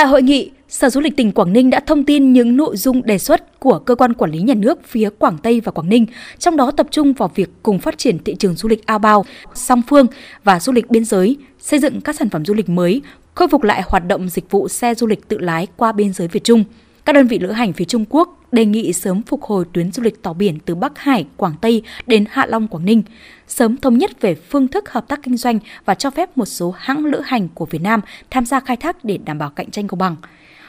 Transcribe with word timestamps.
Tại 0.00 0.06
hội 0.06 0.22
nghị, 0.22 0.50
Sở 0.68 0.90
Du 0.90 1.00
lịch 1.00 1.16
tỉnh 1.16 1.32
Quảng 1.32 1.52
Ninh 1.52 1.70
đã 1.70 1.80
thông 1.80 2.04
tin 2.04 2.32
những 2.32 2.56
nội 2.56 2.76
dung 2.76 3.02
đề 3.02 3.18
xuất 3.18 3.60
của 3.60 3.78
cơ 3.78 3.94
quan 3.94 4.14
quản 4.14 4.30
lý 4.30 4.38
nhà 4.38 4.54
nước 4.54 4.78
phía 4.84 5.10
Quảng 5.18 5.38
Tây 5.42 5.60
và 5.60 5.72
Quảng 5.72 5.88
Ninh, 5.88 6.06
trong 6.38 6.56
đó 6.56 6.70
tập 6.70 6.86
trung 6.90 7.12
vào 7.12 7.30
việc 7.34 7.50
cùng 7.62 7.78
phát 7.78 7.98
triển 7.98 8.18
thị 8.18 8.34
trường 8.34 8.54
du 8.54 8.68
lịch 8.68 8.86
ao 8.86 8.98
bao, 8.98 9.24
song 9.54 9.82
phương 9.88 10.06
và 10.44 10.60
du 10.60 10.72
lịch 10.72 10.90
biên 10.90 11.04
giới, 11.04 11.36
xây 11.58 11.78
dựng 11.78 12.00
các 12.00 12.16
sản 12.16 12.30
phẩm 12.30 12.44
du 12.44 12.54
lịch 12.54 12.68
mới, 12.68 13.02
khôi 13.34 13.48
phục 13.48 13.62
lại 13.62 13.82
hoạt 13.86 14.06
động 14.06 14.28
dịch 14.28 14.50
vụ 14.50 14.68
xe 14.68 14.94
du 14.94 15.06
lịch 15.06 15.28
tự 15.28 15.38
lái 15.38 15.66
qua 15.76 15.92
biên 15.92 16.12
giới 16.12 16.28
Việt 16.28 16.44
Trung. 16.44 16.64
Các 17.04 17.12
đơn 17.12 17.26
vị 17.26 17.38
lữ 17.38 17.50
hành 17.50 17.72
phía 17.72 17.84
Trung 17.84 18.04
Quốc 18.08 18.36
đề 18.52 18.64
nghị 18.64 18.92
sớm 18.92 19.22
phục 19.22 19.42
hồi 19.42 19.64
tuyến 19.72 19.92
du 19.92 20.02
lịch 20.02 20.22
tàu 20.22 20.34
biển 20.34 20.58
từ 20.64 20.74
Bắc 20.74 20.98
Hải, 20.98 21.26
Quảng 21.36 21.54
Tây 21.60 21.82
đến 22.06 22.24
Hạ 22.30 22.46
Long, 22.46 22.68
Quảng 22.68 22.84
Ninh, 22.84 23.02
sớm 23.48 23.76
thống 23.76 23.98
nhất 23.98 24.20
về 24.20 24.34
phương 24.34 24.68
thức 24.68 24.90
hợp 24.92 25.08
tác 25.08 25.20
kinh 25.22 25.36
doanh 25.36 25.58
và 25.84 25.94
cho 25.94 26.10
phép 26.10 26.38
một 26.38 26.44
số 26.44 26.74
hãng 26.78 27.04
lữ 27.04 27.20
hành 27.24 27.48
của 27.54 27.66
Việt 27.66 27.82
Nam 27.82 28.00
tham 28.30 28.46
gia 28.46 28.60
khai 28.60 28.76
thác 28.76 29.04
để 29.04 29.18
đảm 29.24 29.38
bảo 29.38 29.50
cạnh 29.50 29.70
tranh 29.70 29.86
công 29.86 29.98
bằng. 29.98 30.16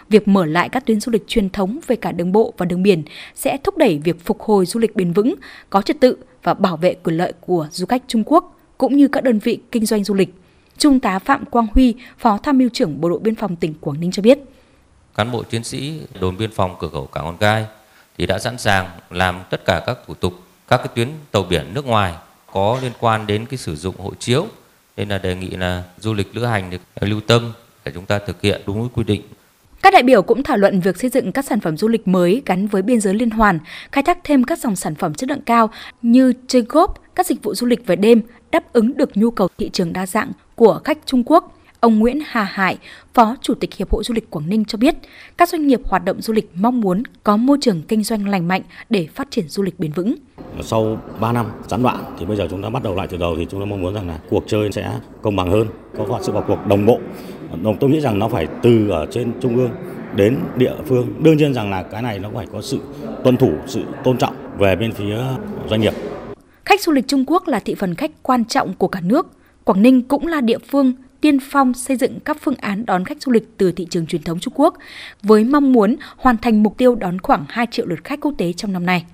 Việc 0.10 0.28
mở 0.28 0.46
lại 0.46 0.70
các 0.70 0.86
tuyến 0.86 1.00
du 1.00 1.12
lịch 1.12 1.28
truyền 1.28 1.50
thống 1.50 1.80
về 1.88 1.96
cả 1.96 2.12
đường 2.12 2.32
bộ 2.32 2.54
và 2.58 2.66
đường 2.66 2.84
biển 2.84 3.04
sẽ 3.36 3.58
thúc 3.64 3.78
đẩy 3.78 4.00
việc 4.04 4.26
phục 4.26 4.42
hồi 4.42 4.66
du 4.66 4.80
lịch 4.80 4.96
bền 4.96 5.14
vững, 5.14 5.36
có 5.70 5.82
trật 5.82 6.00
tự 6.00 6.18
và 6.44 6.54
bảo 6.54 6.78
vệ 6.78 6.94
quyền 6.94 7.18
lợi 7.18 7.34
của 7.42 7.68
du 7.72 7.86
khách 7.86 8.04
Trung 8.08 8.24
Quốc 8.26 8.60
cũng 8.78 8.98
như 8.98 9.08
các 9.08 9.24
đơn 9.24 9.40
vị 9.40 9.60
kinh 9.72 9.86
doanh 9.86 10.04
du 10.04 10.14
lịch. 10.14 10.34
Trung 10.78 11.00
tá 11.00 11.20
Phạm 11.20 11.46
Quang 11.46 11.68
Huy, 11.74 11.96
Phó 12.18 12.38
Tham 12.38 12.58
mưu 12.58 12.70
trưởng 12.70 13.02
Bộ 13.02 13.10
đội 13.10 13.20
Biên 13.20 13.36
phòng 13.36 13.56
tỉnh 13.56 13.74
Quảng 13.82 14.00
Ninh 14.00 14.12
cho 14.12 14.24
biết. 14.24 14.40
Cán 15.16 15.32
bộ 15.32 15.44
chiến 15.44 15.64
sĩ 15.64 16.02
đồn 16.20 16.38
biên 16.38 16.52
phòng 16.52 16.76
cửa 16.80 16.90
khẩu 16.92 17.06
Cảng 17.06 17.24
Hòn 17.24 17.38
Gai 17.40 17.66
thì 18.18 18.26
đã 18.26 18.40
sẵn 18.40 18.58
sàng 18.58 18.90
làm 19.10 19.42
tất 19.50 19.66
cả 19.66 19.84
các 19.86 19.98
thủ 20.08 20.14
tục 20.14 20.34
các 20.68 20.78
cái 20.78 20.88
tuyến 20.96 21.10
tàu 21.32 21.44
biển 21.44 21.74
nước 21.74 21.86
ngoài 21.86 22.14
có 22.54 22.80
liên 22.82 22.92
quan 23.00 23.28
đến 23.28 23.46
cái 23.46 23.58
sử 23.58 23.76
dụng 23.76 23.96
hộ 23.98 24.14
chiếu 24.20 24.48
nên 24.98 25.10
là 25.10 25.18
đề 25.18 25.36
nghị 25.36 25.50
là 25.50 25.84
du 25.98 26.14
lịch 26.14 26.36
lữ 26.36 26.46
hành 26.46 26.70
được 26.70 26.82
lưu 27.02 27.22
tâm 27.28 27.54
để 27.86 27.92
chúng 27.96 28.06
ta 28.06 28.20
thực 28.20 28.42
hiện 28.42 28.62
đúng 28.66 28.90
quy 28.90 29.04
định 29.04 29.22
các 29.82 29.94
đại 29.94 30.04
biểu 30.04 30.22
cũng 30.22 30.44
thảo 30.44 30.58
luận 30.58 30.80
việc 30.80 30.98
xây 30.98 31.10
dựng 31.10 31.32
các 31.32 31.46
sản 31.46 31.60
phẩm 31.60 31.78
du 31.78 31.88
lịch 31.88 32.08
mới 32.08 32.42
gắn 32.46 32.68
với 32.68 32.82
biên 32.82 33.02
giới 33.02 33.14
liên 33.14 33.30
hoàn, 33.30 33.60
khai 33.92 34.04
thác 34.04 34.18
thêm 34.24 34.44
các 34.44 34.60
dòng 34.60 34.76
sản 34.76 34.96
phẩm 34.96 35.14
chất 35.14 35.30
lượng 35.30 35.42
cao 35.46 35.70
như 36.02 36.34
chơi 36.48 36.62
góp, 36.62 37.02
các 37.16 37.26
dịch 37.26 37.44
vụ 37.44 37.56
du 37.56 37.68
lịch 37.68 37.86
về 37.86 37.96
đêm 37.96 38.22
đáp 38.52 38.74
ứng 38.74 38.98
được 38.98 39.18
nhu 39.18 39.32
cầu 39.32 39.48
thị 39.58 39.70
trường 39.74 39.94
đa 39.94 40.06
dạng 40.06 40.32
của 40.56 40.82
khách 40.84 40.98
Trung 41.06 41.24
Quốc. 41.26 41.58
Ông 41.82 42.00
Nguyễn 42.00 42.20
Hà 42.26 42.44
Hải, 42.44 42.78
Phó 43.14 43.36
Chủ 43.42 43.54
tịch 43.54 43.74
Hiệp 43.74 43.92
hội 43.92 44.04
Du 44.04 44.14
lịch 44.14 44.30
Quảng 44.30 44.50
Ninh 44.50 44.66
cho 44.66 44.78
biết, 44.78 44.96
các 45.38 45.50
doanh 45.50 45.68
nghiệp 45.68 45.82
hoạt 45.86 46.06
động 46.06 46.22
du 46.22 46.34
lịch 46.34 46.50
mong 46.56 46.82
muốn 46.82 47.04
có 47.24 47.38
môi 47.38 47.58
trường 47.62 47.82
kinh 47.88 48.04
doanh 48.04 48.28
lành 48.28 48.48
mạnh 48.48 48.62
để 48.90 49.08
phát 49.16 49.32
triển 49.32 49.48
du 49.48 49.64
lịch 49.64 49.80
bền 49.80 49.92
vững. 49.92 50.16
Sau 50.62 51.02
3 51.20 51.32
năm 51.32 51.46
gián 51.68 51.84
đoạn 51.84 52.16
thì 52.20 52.26
bây 52.26 52.38
giờ 52.38 52.48
chúng 52.50 52.64
ta 52.64 52.70
bắt 52.70 52.84
đầu 52.84 52.96
lại 52.96 53.08
từ 53.08 53.18
đầu 53.18 53.36
thì 53.38 53.48
chúng 53.50 53.60
ta 53.60 53.66
mong 53.66 53.82
muốn 53.82 53.94
rằng 53.94 54.08
là 54.08 54.20
cuộc 54.30 54.44
chơi 54.48 54.72
sẽ 54.72 55.00
công 55.22 55.36
bằng 55.36 55.52
hơn, 55.52 55.68
có 55.98 56.20
sự 56.22 56.32
vào 56.32 56.44
cuộc 56.48 56.68
đồng 56.68 56.86
bộ. 56.86 57.00
Tôi 57.80 57.90
nghĩ 57.90 58.00
rằng 58.00 58.20
nó 58.20 58.28
phải 58.28 58.48
từ 58.62 58.90
ở 58.90 59.08
trên 59.12 59.32
trung 59.42 59.58
ương 59.58 59.72
đến 60.16 60.38
địa 60.56 60.74
phương. 60.86 61.14
Đương 61.24 61.38
nhiên 61.38 61.54
rằng 61.54 61.72
là 61.72 61.84
cái 61.84 62.02
này 62.02 62.20
nó 62.20 62.30
phải 62.34 62.48
có 62.52 62.62
sự 62.62 62.80
tuân 63.24 63.38
thủ, 63.38 63.54
sự 63.68 63.84
tôn 64.04 64.18
trọng 64.18 64.36
về 64.58 64.76
bên 64.76 64.92
phía 64.92 65.18
doanh 65.70 65.82
nghiệp. 65.82 65.94
Khách 66.66 66.82
du 66.82 66.92
lịch 66.92 67.08
Trung 67.08 67.24
Quốc 67.28 67.48
là 67.48 67.60
thị 67.60 67.76
phần 67.76 67.96
khách 67.96 68.12
quan 68.24 68.46
trọng 68.46 68.74
của 68.74 68.88
cả 68.88 69.00
nước. 69.04 69.28
Quảng 69.64 69.82
Ninh 69.82 70.02
cũng 70.02 70.28
là 70.28 70.42
địa 70.42 70.58
phương 70.72 70.94
tiên 71.22 71.38
phong 71.42 71.74
xây 71.74 71.98
dựng 71.98 72.20
các 72.20 72.38
phương 72.42 72.56
án 72.56 72.86
đón 72.86 73.06
khách 73.06 73.22
du 73.22 73.32
lịch 73.32 73.58
từ 73.58 73.72
thị 73.72 73.88
trường 73.90 74.06
truyền 74.06 74.24
thống 74.24 74.40
Trung 74.40 74.54
Quốc, 74.58 74.78
với 75.24 75.44
mong 75.44 75.74
muốn 75.74 75.96
hoàn 76.18 76.38
thành 76.38 76.64
mục 76.64 76.78
tiêu 76.78 76.96
đón 76.96 77.20
khoảng 77.20 77.46
2 77.50 77.68
triệu 77.72 77.86
lượt 77.86 78.04
khách 78.04 78.20
quốc 78.22 78.34
tế 78.38 78.54
trong 78.54 78.74
năm 78.74 78.86
nay. 78.86 79.06